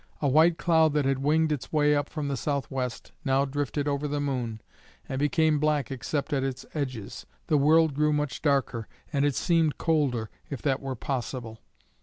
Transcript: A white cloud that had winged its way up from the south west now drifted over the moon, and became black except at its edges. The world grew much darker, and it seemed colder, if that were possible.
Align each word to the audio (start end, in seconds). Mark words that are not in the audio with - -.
A 0.19 0.27
white 0.27 0.57
cloud 0.57 0.93
that 0.93 1.05
had 1.05 1.19
winged 1.19 1.51
its 1.51 1.71
way 1.71 1.95
up 1.95 2.09
from 2.09 2.27
the 2.27 2.35
south 2.35 2.71
west 2.71 3.11
now 3.23 3.45
drifted 3.45 3.87
over 3.87 4.07
the 4.07 4.19
moon, 4.19 4.59
and 5.07 5.19
became 5.19 5.59
black 5.59 5.91
except 5.91 6.33
at 6.33 6.43
its 6.43 6.65
edges. 6.73 7.27
The 7.45 7.57
world 7.59 7.93
grew 7.93 8.11
much 8.11 8.41
darker, 8.41 8.87
and 9.13 9.25
it 9.25 9.35
seemed 9.35 9.77
colder, 9.77 10.31
if 10.49 10.59
that 10.63 10.81
were 10.81 10.95
possible. 10.95 11.59